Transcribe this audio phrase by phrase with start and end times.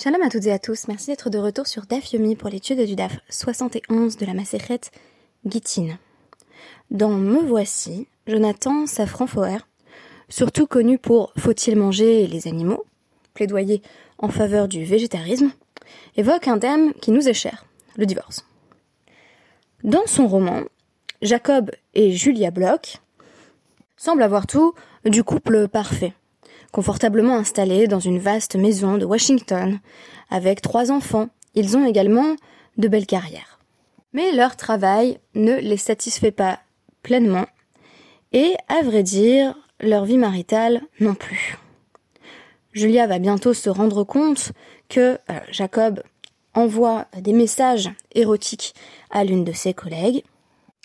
[0.00, 2.80] Shalom à toutes et à tous, merci d'être de retour sur DAF Yomi pour l'étude
[2.86, 4.82] du DAF 71 de la Maseret
[5.44, 5.98] Gittin.
[6.92, 9.66] Dans Me Voici, Jonathan Safran Foer,
[10.28, 12.84] surtout connu pour Faut-il manger les animaux
[13.34, 13.82] plaidoyer
[14.18, 15.50] en faveur du végétarisme,
[16.16, 18.46] évoque un thème qui nous est cher, le divorce.
[19.82, 20.62] Dans son roman,
[21.22, 22.98] Jacob et Julia Bloch
[23.96, 26.14] semblent avoir tout du couple parfait
[26.72, 29.80] confortablement installés dans une vaste maison de Washington,
[30.30, 31.28] avec trois enfants.
[31.54, 32.36] Ils ont également
[32.76, 33.58] de belles carrières.
[34.12, 36.60] Mais leur travail ne les satisfait pas
[37.02, 37.46] pleinement,
[38.32, 41.56] et, à vrai dire, leur vie maritale non plus.
[42.72, 44.52] Julia va bientôt se rendre compte
[44.88, 46.02] que euh, Jacob
[46.54, 48.74] envoie des messages érotiques
[49.10, 50.24] à l'une de ses collègues,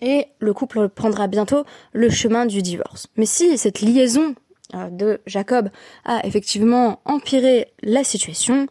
[0.02, 3.08] et le couple prendra bientôt le chemin du divorce.
[3.16, 4.36] Mais si cette liaison
[4.92, 5.70] de Jacob
[6.06, 8.68] a effectivement empiré la situation,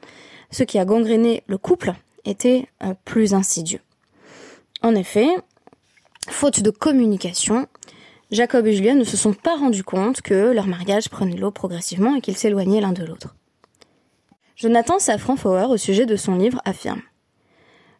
[0.51, 1.93] ce qui a gangréné le couple
[2.24, 3.80] était euh, plus insidieux.
[4.82, 5.29] En effet,
[6.29, 7.66] faute de communication,
[8.30, 12.16] Jacob et Julia ne se sont pas rendus compte que leur mariage prenait l'eau progressivement
[12.16, 13.34] et qu'ils s'éloignaient l'un de l'autre.
[14.57, 17.02] Jonathan Safran Foer, au sujet de son livre, affirme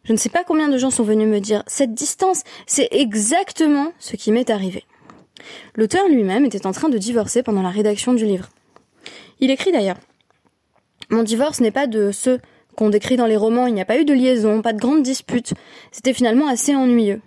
[0.03, 3.91] Je ne sais pas combien de gens sont venus me dire Cette distance, c'est exactement
[3.99, 4.85] ce qui m'est arrivé.
[5.75, 8.49] L'auteur lui-même était en train de divorcer pendant la rédaction du livre.
[9.39, 9.97] Il écrit d'ailleurs
[11.09, 12.39] Mon divorce n'est pas de ceux
[12.75, 15.03] qu'on décrit dans les romans, il n'y a pas eu de liaison, pas de grande
[15.03, 15.53] dispute,
[15.91, 17.21] c'était finalement assez ennuyeux.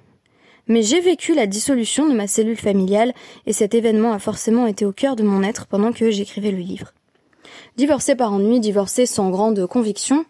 [0.68, 3.14] Mais j'ai vécu la dissolution de ma cellule familiale
[3.46, 6.58] et cet événement a forcément été au cœur de mon être pendant que j'écrivais le
[6.58, 6.92] livre.
[7.76, 10.24] Divorcer par ennui, divorcer sans grande conviction,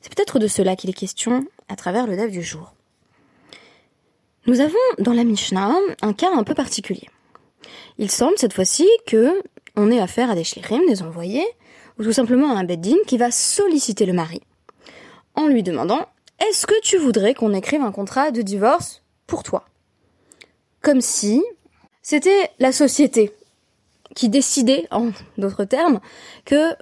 [0.00, 2.72] c'est peut-être de cela qu'il est question à travers le DAF du jour.
[4.46, 7.08] Nous avons dans la Mishnah un cas un peu particulier.
[7.98, 9.42] Il semble cette fois-ci que
[9.76, 11.46] on ait affaire à des shlirim, des envoyés,
[11.98, 14.40] ou tout simplement à un beddin qui va solliciter le mari
[15.34, 16.06] en lui demandant
[16.40, 19.66] Est-ce que tu voudrais qu'on écrive un contrat de divorce pour toi?
[20.82, 21.42] Comme si
[22.02, 23.32] c'était la société
[24.14, 26.00] qui décidait, en d'autres termes,
[26.44, 26.74] que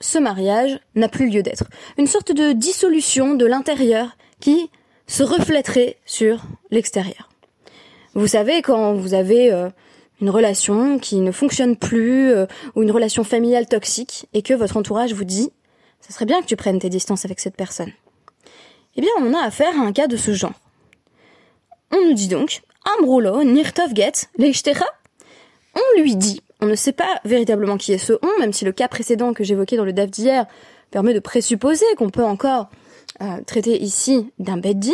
[0.00, 1.64] ce mariage n'a plus lieu d'être.
[1.96, 4.70] Une sorte de dissolution de l'intérieur qui
[5.06, 7.30] se reflèterait sur l'extérieur.
[8.14, 9.70] Vous savez, quand vous avez euh,
[10.22, 12.46] une relation qui ne fonctionne plus euh,
[12.76, 15.50] ou une relation familiale toxique et que votre entourage vous dit
[16.00, 17.92] ça serait bien que tu prennes tes distances avec cette personne.
[18.96, 20.52] Eh bien, on a affaire à un cas de ce genre.
[21.90, 22.62] On nous dit donc
[22.98, 24.86] Amrulo nirtov get leishtecha.
[25.74, 28.72] On lui dit, on ne sait pas véritablement qui est ce on, même si le
[28.72, 30.46] cas précédent que j'évoquais dans le DAF d'hier
[30.90, 32.68] permet de présupposer qu'on peut encore
[33.22, 34.92] euh, traiter ici d'un beddin,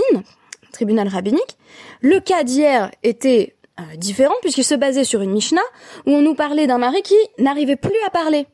[0.72, 1.58] tribunal rabbinique.
[2.00, 5.60] Le cas d'hier était euh, différent puisqu'il se basait sur une Mishnah
[6.06, 8.46] où on nous parlait d'un mari qui n'arrivait plus à parler,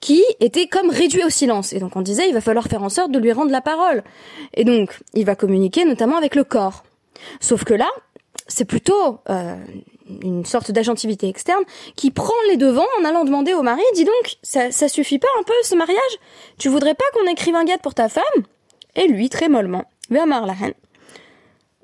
[0.00, 1.72] qui était comme réduit au silence.
[1.72, 4.02] Et donc on disait il va falloir faire en sorte de lui rendre la parole.
[4.54, 6.84] Et donc il va communiquer notamment avec le corps.
[7.40, 7.88] Sauf que là,
[8.48, 9.56] c'est plutôt euh,
[10.22, 11.62] une sorte d'agentivité externe
[11.96, 15.28] qui prend les devants en allant demander au mari, dis donc, ça, ça suffit pas
[15.38, 16.18] un peu ce mariage?
[16.58, 18.22] Tu voudrais pas qu'on écrive un guet pour ta femme?
[18.96, 20.74] Et lui, très mollement, Vermar la haine.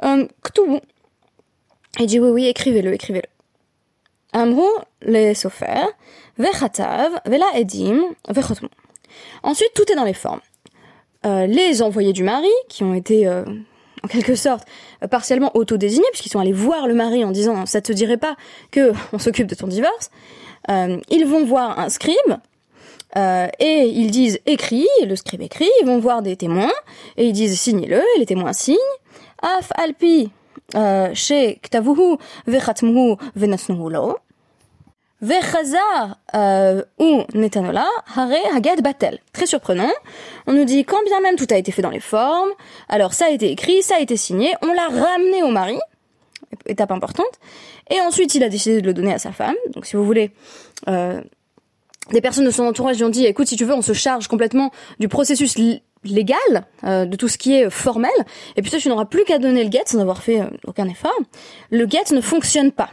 [0.05, 0.27] Euh,
[1.98, 3.28] il dit oui, oui, écrivez-le, écrivez-le.
[4.32, 4.69] Amrou
[5.03, 5.86] les sofer,
[6.38, 8.69] vechatav, vela edim, vechotmu.
[9.42, 10.41] Ensuite, tout est dans les formes.
[11.26, 13.44] Euh, les envoyés du mari, qui ont été euh,
[14.04, 14.66] en quelque sorte
[15.03, 18.37] euh, partiellement autodésignés, puisqu'ils sont allés voir le mari en disant ça te dirait pas
[18.70, 20.10] que on s'occupe de ton divorce,
[20.69, 22.37] ils vont voir un scribe
[23.16, 26.70] et ils disent écrit, et le scribe écrit, ils vont voir des témoins
[27.16, 28.76] et ils disent signez-le, et les témoins signent.
[29.41, 30.31] Af alpi
[31.13, 34.16] שכתבוהו וחתמוהו ונתנוהו לו,
[35.24, 36.06] וחזר
[37.00, 39.19] ou netanola, hare haget batel.
[39.31, 39.94] Très surprenant.
[40.47, 42.50] On nous dit quand bien même tout a été fait dans les formes,
[42.90, 45.79] alors ça a été écrit, ça a été signé, on l'a ramené au mari,
[46.66, 47.40] étape importante,
[47.90, 49.56] et ensuite il a décidé de le donner à sa femme.
[49.74, 50.31] Donc si vous voulez,
[50.90, 51.22] euh,
[52.12, 54.28] des personnes de son entourage lui ont dit écoute si tu veux on se charge
[54.28, 55.56] complètement du processus
[56.05, 56.39] légal,
[56.85, 58.11] euh, de tout ce qui est formel,
[58.56, 60.89] et puis ça, tu n'auras plus qu'à donner le get sans avoir fait euh, aucun
[60.89, 61.19] effort.
[61.71, 62.91] Le get ne fonctionne pas.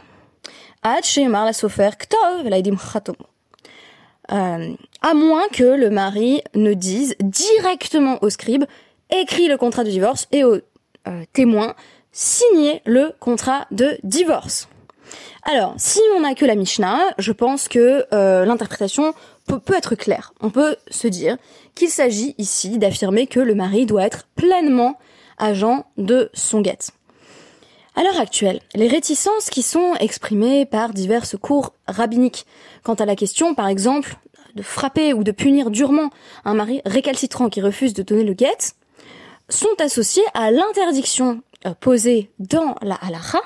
[4.32, 8.64] Euh, à moins que le mari ne dise directement au scribe,
[9.10, 10.58] écrit le contrat de divorce, et au
[11.32, 11.76] témoin,
[12.10, 14.68] signez le contrat de divorce.
[15.44, 18.04] Alors, si on n'a que la Mishnah, je pense que
[18.44, 19.14] l'interprétation
[19.46, 20.32] peut, être clair.
[20.40, 21.36] On peut se dire
[21.74, 24.98] qu'il s'agit ici d'affirmer que le mari doit être pleinement
[25.38, 26.90] agent de son guette.
[27.94, 32.44] À l'heure actuelle, les réticences qui sont exprimées par diverses cours rabbiniques
[32.82, 34.16] quant à la question, par exemple,
[34.54, 36.10] de frapper ou de punir durement
[36.44, 38.74] un mari récalcitrant qui refuse de donner le guet
[39.48, 43.40] sont associés à l'interdiction euh, posée dans la halakha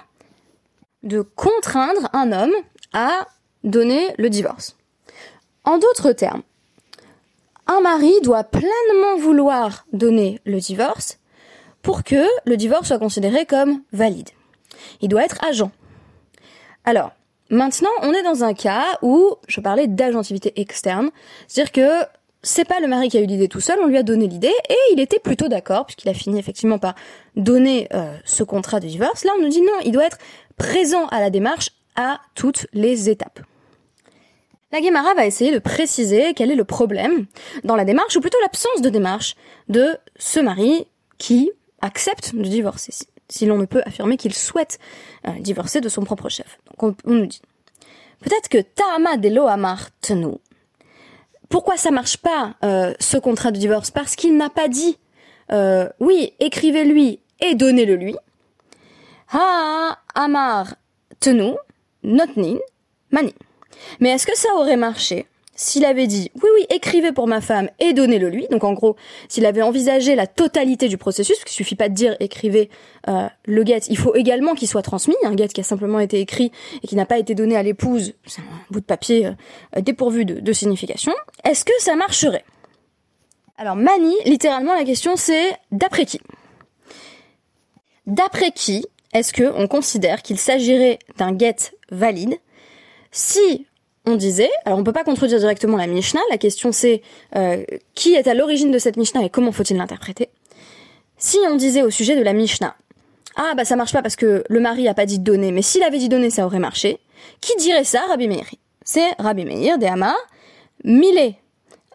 [1.03, 2.55] de contraindre un homme
[2.93, 3.27] à
[3.65, 4.77] donner le divorce.
[5.71, 6.43] En d'autres termes,
[7.69, 11.21] un mari doit pleinement vouloir donner le divorce
[11.81, 14.31] pour que le divorce soit considéré comme valide.
[15.01, 15.71] Il doit être agent.
[16.85, 17.13] Alors,
[17.51, 21.11] maintenant, on est dans un cas où je parlais d'agentivité externe,
[21.47, 22.07] c'est-à-dire que
[22.43, 24.53] c'est pas le mari qui a eu l'idée tout seul, on lui a donné l'idée
[24.69, 26.97] et il était plutôt d'accord puisqu'il a fini effectivement par
[27.37, 29.23] donner euh, ce contrat de divorce.
[29.23, 30.19] Là, on nous dit non, il doit être
[30.57, 33.39] présent à la démarche à toutes les étapes.
[34.73, 37.27] La Guémara va essayer de préciser quel est le problème
[37.65, 39.35] dans la démarche, ou plutôt l'absence de démarche,
[39.69, 40.87] de ce mari
[41.19, 41.51] qui
[41.81, 42.93] accepte de divorcer,
[43.29, 44.79] si l'on ne peut affirmer qu'il souhaite
[45.27, 46.59] euh, divorcer de son propre chef.
[46.79, 47.43] Donc on, nous dit,
[48.21, 50.37] peut-être que Ta'ama Delo Amar Tenu,
[51.49, 53.91] pourquoi ça marche pas euh, ce contrat de divorce?
[53.91, 54.99] Parce qu'il n'a pas dit,
[55.51, 58.15] euh, oui, écrivez-lui et donnez-le lui.
[59.33, 60.77] Ha Amar
[61.19, 61.55] Tenu,
[62.05, 62.59] Notnin,
[63.11, 63.35] Mani.
[64.01, 65.27] Mais est-ce que ça aurait marché
[65.61, 68.47] s'il avait dit oui oui écrivez pour ma femme et donnez-le lui.
[68.51, 68.97] Donc en gros
[69.29, 72.71] s'il avait envisagé la totalité du processus parce qu'il suffit pas de dire écrivez
[73.09, 76.19] euh, le guet il faut également qu'il soit transmis un guet qui a simplement été
[76.19, 76.51] écrit
[76.83, 80.25] et qui n'a pas été donné à l'épouse c'est un bout de papier euh, dépourvu
[80.25, 81.13] de, de signification.
[81.45, 82.45] Est-ce que ça marcherait?
[83.59, 86.21] Alors mani littéralement la question c'est d'après qui?
[88.07, 91.57] D'après qui est-ce que on considère qu'il s'agirait d'un guet
[91.91, 92.39] valide
[93.13, 93.67] si
[94.07, 97.03] on disait, alors on peut pas contredire directement la Mishnah, la question c'est
[97.37, 97.65] euh,
[97.95, 100.31] qui est à l'origine de cette Mishnah et comment faut-il l'interpréter?
[101.19, 102.75] Si on disait au sujet de la Mishnah,
[103.37, 105.83] ah bah ça marche pas parce que le mari a pas dit donner, mais s'il
[105.83, 106.99] avait dit donner ça aurait marché,
[107.41, 108.47] qui dirait ça Rabbi Meir?
[108.83, 110.15] C'est Rabbi Meir de Hama,
[110.85, 111.35] Mile,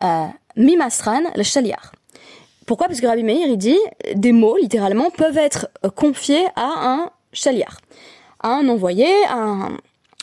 [0.04, 0.26] euh,
[0.56, 1.92] Mimasran, le Shaliar.
[2.68, 2.88] Pourquoi?
[2.88, 3.80] Parce que Rabbi Meir il dit
[4.14, 7.80] des mots littéralement peuvent être confiés à un Shaliar,
[8.42, 9.78] à un envoyé, à un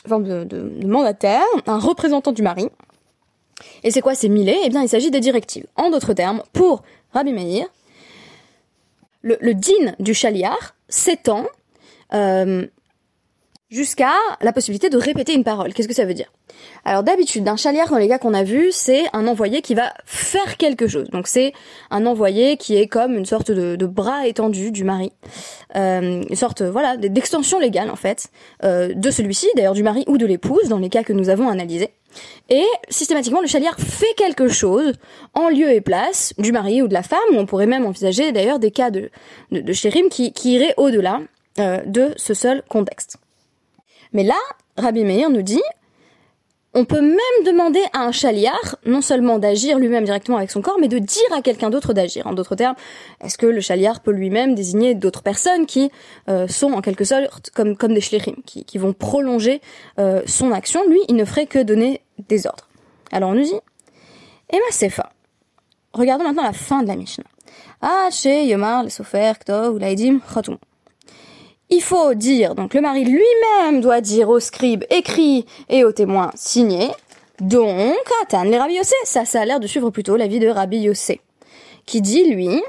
[0.07, 2.67] forme de, mandataire, un représentant du mari.
[3.83, 5.65] Et c'est quoi ces milés Eh bien, il s'agit des directives.
[5.75, 6.83] En d'autres termes, pour
[7.13, 7.67] Rabbi Meir,
[9.21, 11.45] le, le din du chaliar s'étend
[12.13, 12.67] euh,
[13.73, 15.73] jusqu'à la possibilité de répéter une parole.
[15.73, 16.31] Qu'est-ce que ça veut dire?
[16.85, 19.93] Alors d'habitude, d'un chaliar dans les cas qu'on a vus, c'est un envoyé qui va
[20.05, 21.09] faire quelque chose.
[21.09, 21.53] Donc c'est
[21.89, 25.11] un envoyé qui est comme une sorte de, bras étendu du mari,
[25.75, 28.29] euh, une sorte voilà d'extension légale en fait
[28.63, 31.49] euh, de celui-ci, d'ailleurs du mari ou de l'épouse dans les cas que nous avons
[31.49, 31.89] analysés.
[32.49, 34.93] Et systématiquement, le chaliar fait quelque chose
[35.33, 38.59] en lieu et place du mari ou de la femme, on pourrait même envisager d'ailleurs
[38.59, 39.09] des cas de,
[39.51, 41.21] de, qui iraient au-delà
[41.59, 43.17] euh, de ce seul contexte.
[44.13, 44.37] Mais là,
[44.77, 45.61] Rabbi Meir nous dit,
[46.75, 50.77] on peut même demander à un chaliar non seulement d'agir lui-même directement avec son corps,
[50.79, 52.25] mais de dire à quelqu'un d'autre d'agir.
[52.25, 52.75] En d'autres termes,
[53.23, 55.91] est-ce que le chaliar peut lui-même désigner d'autres personnes qui
[56.29, 59.61] euh, sont en quelque sorte comme, des shlichim, qui, vont prolonger
[59.99, 60.87] euh, son action?
[60.87, 62.67] Lui, il ne ferait que donner des ordres.
[63.11, 63.59] Alors on nous dit,
[64.49, 65.11] Emma Sefa.
[65.93, 67.25] Regardons maintenant la fin de la Mishnah.
[67.81, 70.57] Ah, chez Yomar, le Sofer, Ktov, Khatum
[71.73, 76.31] il faut dire, donc le mari lui-même doit dire au scribe écrit et au témoin
[76.35, 76.89] signé,
[77.41, 78.59] donc, Atan les
[79.05, 81.19] ça, ça a l'air de suivre plutôt l'avis de Rabbi Yossé,
[81.85, 82.61] qui dit, lui,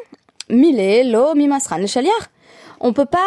[0.48, 2.16] Mile lo mimasran le chaliar.
[2.80, 3.18] On peut pas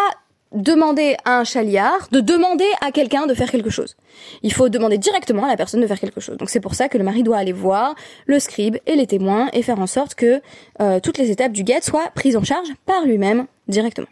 [0.52, 3.96] demander à un chaliar de demander à quelqu'un de faire quelque chose.
[4.44, 6.38] Il faut demander directement à la personne de faire quelque chose.
[6.38, 9.50] Donc c'est pour ça que le mari doit aller voir le scribe et les témoins
[9.54, 10.42] et faire en sorte que
[10.80, 14.08] euh, toutes les étapes du guet soient prises en charge par lui-même directement.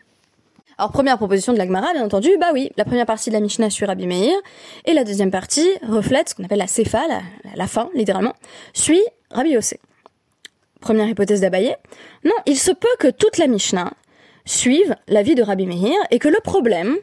[0.78, 3.70] Alors première proposition de l'Agmara, bien entendu, bah oui, la première partie de la Mishnah
[3.70, 4.36] suit Rabbi Meir,
[4.84, 7.02] et la deuxième partie reflète ce qu'on appelle la Sefa,
[7.56, 8.34] la, fin, littéralement,
[8.74, 9.02] suit
[9.32, 9.80] Rabbi Yossé.
[10.82, 11.78] Première hypothèse d'Abaye.
[12.26, 13.94] Non, il se peut que toute la Mishnah
[14.44, 16.98] suive l'avis de Rabbi Meir, et que le problème,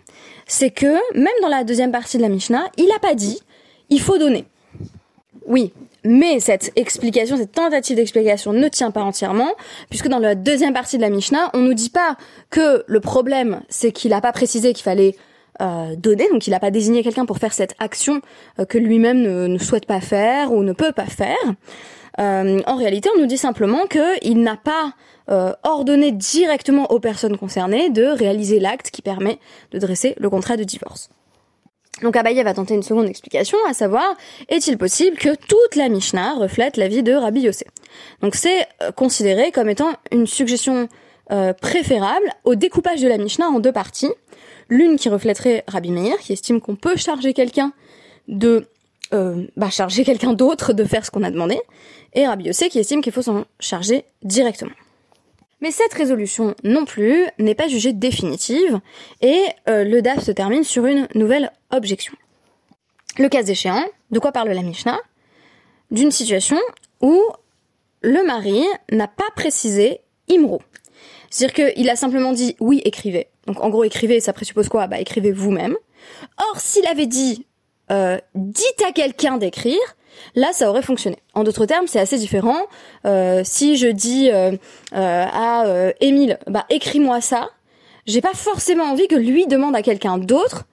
[0.47, 3.41] c'est que, même dans la deuxième partie de la Mishnah, il n'a pas dit,
[3.89, 4.45] il faut donner.
[5.53, 9.51] Oui, mais cette explication, cette tentative d'explication ne tient pas entièrement,
[9.91, 12.17] puisque dans la deuxième partie de la Mishnah, on nous dit pas
[12.49, 15.15] que le problème, c'est qu'il n'a pas précisé qu'il fallait
[15.61, 18.23] euh, donner, donc il n'a pas désigné quelqu'un pour faire cette action
[18.61, 21.37] euh, que lui-même ne, souhaite pas faire ou ne peut pas faire.
[22.19, 24.95] Euh, en réalité, on nous dit simplement qu'il n'a pas
[25.65, 29.39] ordonné directement aux personnes concernées de réaliser l'acte qui permet
[29.71, 31.11] de dresser le contrat de divorce.
[32.03, 34.17] Donc Abaye va tenter une seconde explication, à savoir,
[34.49, 37.67] est-il possible que toute la Mishnah reflète la vie de Rabbi Yossé
[38.21, 40.89] Donc c'est euh, considéré comme étant une suggestion
[41.31, 44.11] euh, préférable au découpage de la Mishnah en deux parties.
[44.69, 47.73] L'une qui reflèterait Rabbi Meir, qui estime qu'on peut charger quelqu'un
[48.27, 48.67] de
[49.13, 51.61] euh, bah, charger quelqu'un d'autre de faire ce qu'on a demandé,
[52.15, 54.73] et Rabbi Yossé qui estime qu'il faut s'en charger directement.
[55.61, 58.81] Mais cette résolution non plus n'est pas jugée définitive,
[59.21, 62.15] et le DAF se termine sur une nouvelle objection.
[63.19, 64.99] Le cas échéant, de quoi parle la Mishnah?
[65.91, 66.59] D'une situation
[67.01, 67.21] où
[68.01, 70.01] le mari n'a pas précisé
[70.31, 70.63] Imro.
[71.31, 73.29] C'est-à-dire qu'il a simplement dit oui, écrivez.
[73.47, 74.87] Donc en gros, écrivez, ça présuppose quoi?
[74.87, 75.77] Bah écrivez vous-même.
[76.39, 77.47] Or, s'il avait dit
[77.91, 79.81] euh, dites à quelqu'un d'écrire,
[80.35, 81.19] là ça aurait fonctionné.
[81.35, 82.67] En d'autres termes, c'est assez différent.
[83.05, 84.57] Euh, si je dis euh,
[84.93, 85.65] à
[86.01, 87.51] Émile, bah écris-moi ça,
[88.07, 90.65] j'ai pas forcément envie que lui demande à quelqu'un d'autre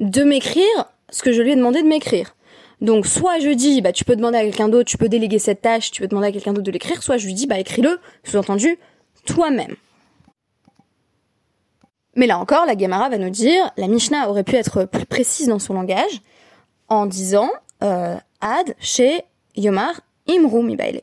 [0.00, 0.64] de m'écrire
[1.10, 2.34] ce que je lui ai demandé de m'écrire.
[2.80, 5.60] Donc soit je dis bah tu peux demander à quelqu'un d'autre, tu peux déléguer cette
[5.60, 8.00] tâche, tu peux demander à quelqu'un d'autre de l'écrire, soit je lui dis bah écris-le,
[8.24, 8.78] sous-entendu
[9.26, 9.76] toi-même.
[12.16, 15.48] Mais là encore, la Gemara va nous dire, la Mishnah aurait pu être plus précise
[15.48, 16.22] dans son langage
[16.88, 17.50] en disant
[17.82, 19.22] euh, Ad chez
[19.56, 21.02] Yomar Imru Mibaile.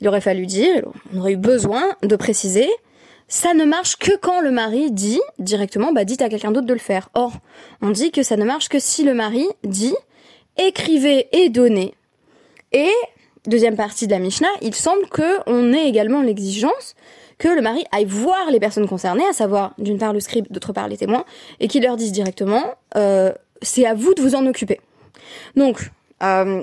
[0.00, 2.68] Il aurait fallu dire, on aurait eu besoin de préciser,
[3.28, 6.72] ça ne marche que quand le mari dit directement, bah dites à quelqu'un d'autre de
[6.72, 7.08] le faire.
[7.14, 7.32] Or,
[7.82, 9.94] on dit que ça ne marche que si le mari dit
[10.56, 11.94] écrivez et donnez.
[12.72, 12.92] Et
[13.46, 16.94] deuxième partie de la Mishnah, il semble que on ait également l'exigence
[17.38, 20.72] que le mari aille voir les personnes concernées, à savoir d'une part le scribe, d'autre
[20.72, 21.24] part les témoins,
[21.60, 22.64] et qu'il leur dise directement
[22.96, 24.80] euh, c'est à vous de vous en occuper.
[25.56, 25.90] Donc
[26.22, 26.62] euh,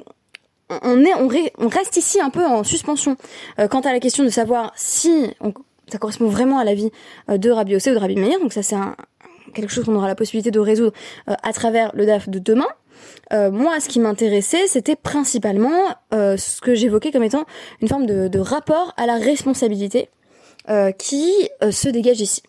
[0.69, 3.17] on, est, on, reste ici un peu en suspension
[3.59, 5.33] euh, quant à la question de savoir si
[5.91, 6.91] ça correspond vraiment à la vie
[7.29, 8.39] de Rabbi Ossé ou de Rabbi Meir.
[8.39, 8.75] Donc ça c'est
[9.53, 10.93] quelque chose qu'on aura la possibilité de résoudre
[11.27, 12.67] à travers le DAF de demain.
[13.31, 17.45] moi, ce qui m'intéressait, c'était principalement ce que j'évoquais comme étant
[17.81, 20.09] une forme de, de, rapport à la responsabilité
[20.69, 22.41] euh, qui euh, se dégage ici.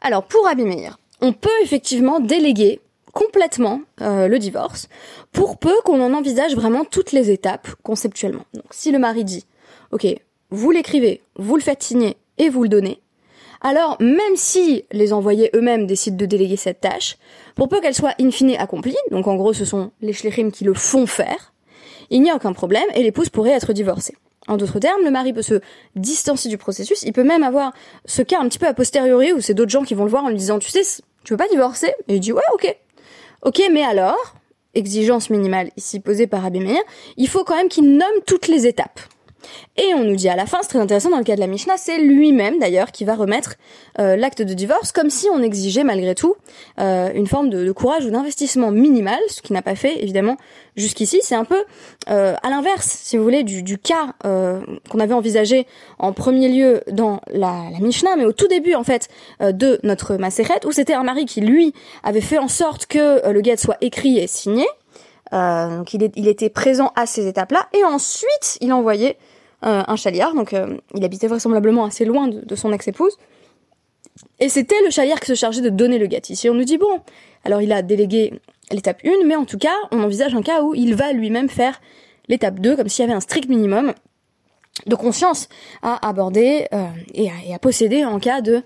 [0.00, 2.80] Alors pour Abimeir, on peut effectivement déléguer
[3.12, 4.88] complètement euh, le divorce
[5.30, 8.44] pour peu qu'on en envisage vraiment toutes les étapes conceptuellement.
[8.54, 9.46] Donc si le mari dit
[9.92, 10.04] OK,
[10.50, 13.00] vous l'écrivez, vous le faites signer et vous le donnez,
[13.60, 17.16] alors même si les envoyés eux-mêmes décident de déléguer cette tâche,
[17.54, 20.64] pour peu qu'elle soit in fine accomplie, donc en gros ce sont les shlichim qui
[20.64, 21.52] le font faire,
[22.10, 24.14] il n'y a aucun problème et l'épouse pourrait être divorcée.
[24.48, 25.60] En d'autres termes, le mari peut se
[25.96, 27.02] distancier du processus.
[27.02, 27.72] Il peut même avoir
[28.04, 30.24] ce cas un petit peu a posteriori où c'est d'autres gens qui vont le voir
[30.24, 30.82] en lui disant, tu sais,
[31.24, 32.76] tu veux pas divorcer Et il dit, ouais, ok.
[33.42, 34.36] Ok, mais alors,
[34.74, 36.78] exigence minimale ici posée par Abémir,
[37.16, 39.00] il faut quand même qu'il nomme toutes les étapes.
[39.76, 41.46] Et on nous dit à la fin, c'est très intéressant dans le cas de la
[41.46, 43.56] Mishnah, c'est lui-même d'ailleurs qui va remettre
[43.98, 46.34] euh, l'acte de divorce, comme si on exigeait malgré tout
[46.80, 50.38] euh, une forme de, courage ou d'investissement minimal, ce qui n'a pas fait évidemment
[50.76, 51.20] jusqu'ici.
[51.22, 51.62] C'est un peu
[52.08, 55.66] euh, à l'inverse, si vous voulez, du, cas qu'on avait envisagé
[55.98, 59.08] en premier lieu dans la, la Mishnah, mais au tout début en fait
[59.40, 63.40] de notre Maseret, où c'était un mari qui lui avait fait en sorte que le
[63.42, 64.64] guet soit écrit et signé.
[65.32, 70.34] donc il, il était présent à ces étapes-là, et ensuite il envoyait euh, un chaliard,
[70.34, 73.16] donc euh, il habitait vraisemblablement assez loin de, son ex-épouse.
[74.38, 76.32] Et c'était le chaliard qui se chargeait de donner le gâteau.
[76.32, 77.00] Ici, on nous dit, bon,
[77.44, 78.34] alors il a délégué
[78.70, 81.80] l'étape 1, mais en tout cas, on envisage un cas où il va lui-même faire
[82.28, 83.92] l'étape 2, comme s'il y avait un strict minimum
[84.86, 85.48] de conscience
[85.82, 88.62] à aborder euh, et, à, posséder en cas de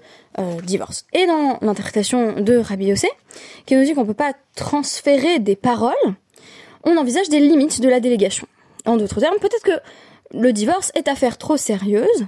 [0.64, 1.06] divorce.
[1.12, 3.08] Et dans l'interprétation de Rabbi Yossé,
[3.66, 5.94] qui nous dit qu'on ne peut pas transférer des paroles,
[6.84, 8.46] on envisage des limites de la délégation.
[8.86, 9.78] En d'autres termes, peut-être que
[10.32, 12.26] le divorce est affaire trop sérieuse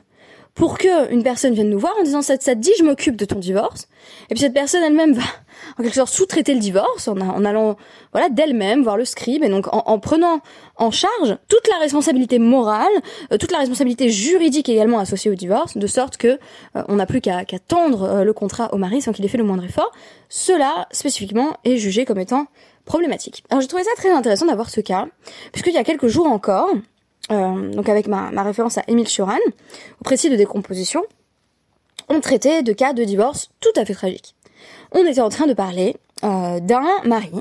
[0.54, 3.24] pour que une personne vienne nous voir en disant ça, te dit je m'occupe de
[3.24, 3.88] ton divorce.
[4.28, 5.22] Et puis cette personne elle-même va
[5.78, 7.76] en quelque sorte sous-traiter le divorce en, allant
[8.12, 10.40] voilà d'elle-même voir le scribe et donc en, prenant
[10.76, 12.92] en charge toute la responsabilité morale
[13.32, 16.38] euh, toute la responsabilité juridique également associée au divorce de sorte que
[16.76, 19.38] euh, on n'a plus qu'à tendre euh, le contrat au mari sans qu'il ait fait
[19.38, 19.92] le moindre effort.
[20.28, 22.46] Cela spécifiquement est jugé comme étant
[22.84, 23.44] problématique.
[23.48, 25.06] Alors j'ai trouvé ça très intéressant d'avoir ce cas
[25.52, 26.68] puisqu'il y a quelques jours encore
[27.30, 29.38] donc avec ma, référence à Émile Choran,
[30.00, 31.02] au précis de décomposition,
[32.08, 34.34] on traitait de cas de divorce tout à fait tragiques.
[34.92, 37.32] On était en train de parler euh, d'un mari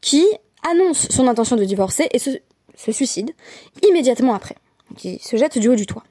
[0.00, 0.26] qui
[0.68, 2.30] annonce son intention de divorcer et se,
[2.90, 3.30] suicide
[3.86, 4.56] immédiatement après.
[4.96, 6.04] qui se jette du haut du toit.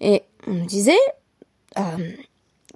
[0.00, 0.98] Et on nous disait
[1.78, 1.82] euh,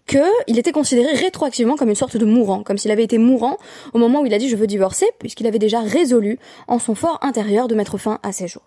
[0.06, 3.58] qu'il était considéré rétroactivement comme une sorte de mourant, comme s'il avait été mourant
[3.92, 6.94] au moment où il a dit je veux divorcer, puisqu'il avait déjà résolu en son
[6.94, 8.64] fort intérieur de mettre fin à ses jours.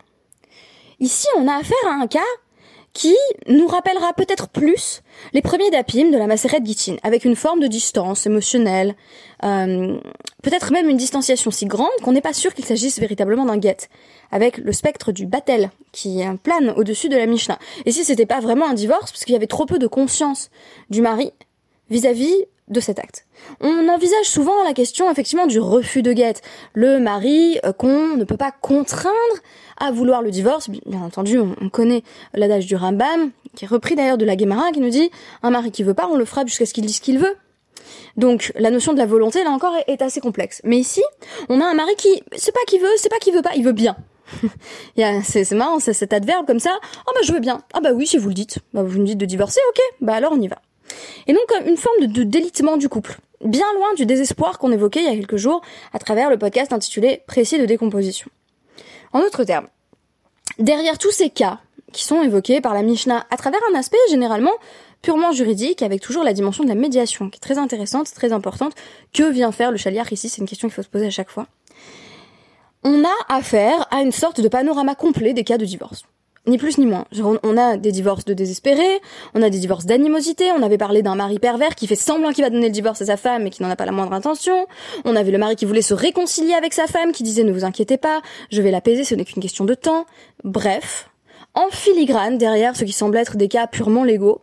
[1.00, 2.20] Ici, on a affaire à un cas
[2.94, 3.16] qui
[3.48, 5.02] nous rappellera peut-être plus
[5.34, 8.96] les premiers dapim de la Maseret Gittin, avec une forme de distance émotionnelle,
[9.44, 10.00] euh,
[10.42, 13.78] peut-être même une distanciation si grande qu'on n'est pas sûr qu'il s'agisse véritablement d'un get,
[14.32, 17.60] avec le spectre du battel qui plane au-dessus de la Mishnah.
[17.86, 20.50] Et si c'était pas vraiment un divorce, parce qu'il y avait trop peu de conscience
[20.90, 21.32] du mari
[21.90, 23.26] vis-à-vis de cet acte.
[23.62, 26.42] On envisage souvent la question effectivement du refus de guette.
[26.74, 29.16] Le mari euh, qu'on ne peut pas contraindre
[29.78, 30.70] à vouloir le divorce.
[30.70, 34.82] Bien entendu, on, connaît l'adage du Rambam, qui est repris d'ailleurs de la Gemara, qui
[34.82, 35.10] nous dit
[35.42, 37.36] un mari qui veut pas, on le frappe jusqu'à ce qu'il dise ce qu'il veut.
[38.18, 40.62] Donc la notion de la volonté là encore est, assez complexe.
[40.64, 41.02] Mais ici,
[41.48, 43.64] on a un mari qui c'est pas qu'il veut, c'est pas qu'il veut pas, il
[43.64, 43.96] veut bien.
[45.24, 46.78] c'est marrant, c'est cet adverbe comme ça.
[47.08, 47.62] Ah bah je veux bien.
[47.74, 48.60] Ah bah oui, si vous le dites.
[48.74, 49.80] Bah, vous me dites de divorcer, ok.
[50.02, 50.62] Bah alors on y va.
[51.28, 55.06] Et donc une forme de, délitement du couple, bien loin du désespoir qu'on évoquait il
[55.06, 55.62] y a quelques jours
[55.94, 58.30] à travers le podcast intitulé Précis de décomposition.
[59.14, 59.68] En d'autres termes,
[60.58, 61.60] derrière tous ces cas
[61.92, 64.54] qui sont évoqués par la Mishnah à travers un aspect généralement
[65.02, 68.74] purement juridique avec toujours la dimension de la médiation qui est très intéressante, très importante.
[69.14, 71.30] Que vient faire le chaliar ici C'est une question qu'il faut se poser à chaque
[71.30, 71.48] fois.
[72.84, 76.04] On a affaire à une sorte de panorama complet des cas de divorce
[76.48, 77.06] ni plus ni moins.
[77.44, 79.02] On a des divorces de désespérés,
[79.34, 82.44] on a des divorces d'animosité, on avait parlé d'un mari pervers qui fait semblant qu'il
[82.44, 84.68] va donner le divorce à sa femme mais qui n'en a pas la moindre intention,
[85.06, 87.66] on avait le mari qui voulait se réconcilier avec sa femme, qui disait ne vous
[87.66, 90.06] inquiétez pas, je vais l'apaiser, ce n'est qu'une question de temps.
[90.44, 91.10] Bref,
[91.54, 94.42] en filigrane, derrière ce qui semble être des cas purement légaux,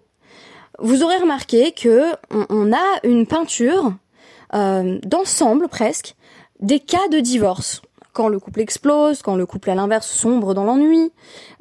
[0.79, 3.95] vous aurez remarqué que on, a une peinture
[4.55, 6.15] euh, d'ensemble presque
[6.61, 7.83] des cas de divorce
[8.17, 11.13] quand le couple explose, quand le couple à l'inverse sombre dans l'ennui.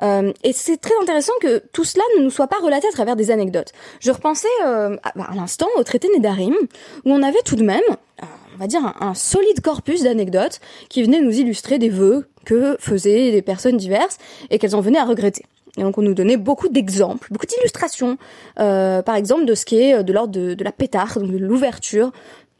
[0.03, 3.17] Euh, et c'est très intéressant que tout cela ne nous soit pas relaté à travers
[3.17, 3.73] des anecdotes.
[3.99, 6.55] Je repensais euh, à, l'instant au traité Nédarim,
[7.03, 11.03] où on avait tout de même, euh, on va dire, un, solide corpus d'anecdotes qui
[11.03, 14.17] venaient nous illustrer des vœux que faisaient des personnes diverses
[14.49, 15.43] et qu'elles en venaient à regretter.
[15.77, 18.17] Et donc on nous donnait beaucoup d'exemples, beaucoup d'illustrations,
[18.55, 22.13] par exemple de ce qui est de l'ordre de, la pétard, donc de l'ouverture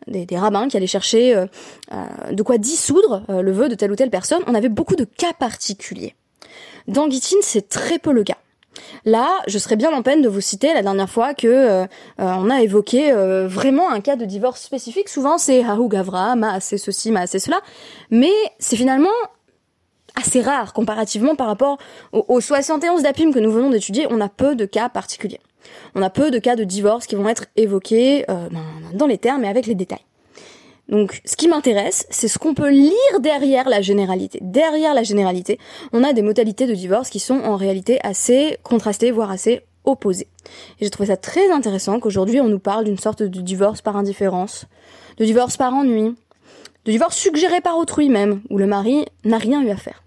[0.08, 1.46] des, rabbins qui allaient chercher euh,
[1.94, 4.42] euh, de quoi dissoudre euh, le vœu de telle ou telle personne.
[4.48, 6.16] On avait beaucoup de cas particuliers.
[6.88, 8.38] Dans Gittin, c'est très peu le cas.
[9.06, 12.62] Là, je serais bien en peine de vous citer la dernière fois que on a
[12.62, 13.12] évoqué
[13.48, 15.08] vraiment un cas de divorce spécifique.
[15.08, 17.62] Souvent, c'est Hahu Gavra, ma assez ceci, ma assez cela,
[18.12, 19.10] mais c'est finalement
[20.16, 21.78] assez rare comparativement par rapport
[22.12, 24.08] aux, aux 71 d'Apim que nous venons d'étudier.
[24.10, 25.40] On a peu de cas particuliers.
[25.96, 28.50] On a peu de cas de divorce qui vont être évoqués euh,
[28.94, 30.06] dans les termes et avec les détails.
[30.88, 34.40] Donc, ce qui m'intéresse, c'est ce qu'on peut lire derrière la généralité.
[34.42, 35.58] Derrière la généralité,
[35.94, 40.28] on a des modalités de divorce qui sont en réalité assez contrastées, voire assez opposées.
[40.80, 43.98] Et j'ai trouvé ça très intéressant qu'aujourd'hui on nous parle d'une sorte de divorce par
[43.98, 44.66] indifférence,
[45.18, 46.16] de divorce par ennui,
[46.86, 50.04] de divorce suggéré par autrui même, où le mari n'a rien eu à faire.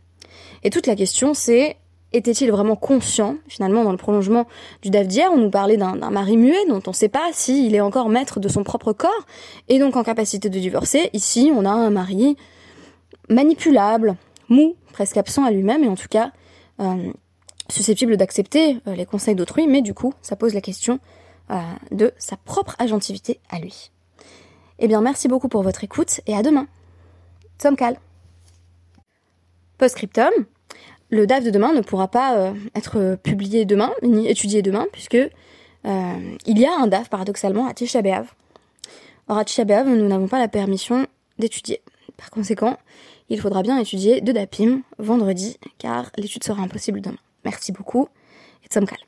[0.63, 1.77] Et toute la question c'est
[2.13, 4.47] était-il vraiment conscient Finalement, dans le prolongement
[4.83, 7.75] du DAF d'hier, on nous parlait d'un mari muet dont on ne sait pas s'il
[7.75, 9.27] est encore maître de son propre corps
[9.69, 11.11] et donc en capacité de divorcer.
[11.13, 12.37] Ici, on a un mari
[13.29, 14.17] manipulable,
[14.49, 16.33] mou, presque absent à lui-même et en tout cas
[16.81, 17.13] euh,
[17.69, 21.01] susceptible d'accepter euh, les conseils d'autrui, mais du coup, ça pose la question
[21.51, 21.57] euh,
[21.91, 23.91] de sa propre agentivité à lui.
[24.79, 26.67] Eh bien, merci beaucoup pour votre écoute et à demain.
[27.77, 27.99] Cal.
[29.77, 30.31] Postscriptum.
[31.11, 35.15] Le DAF de demain ne pourra pas euh, être publié demain, ni étudié demain, puisque
[35.15, 38.01] euh, il y a un DAF paradoxalement à Tisha.
[39.29, 41.07] Or à Tisha nous n'avons pas la permission
[41.39, 41.81] d'étudier.
[42.17, 42.77] Par conséquent,
[43.29, 47.19] il faudra bien étudier de DAPIM vendredi, car l'étude sera impossible demain.
[47.45, 48.09] Merci beaucoup
[48.65, 48.99] et Tzomkal.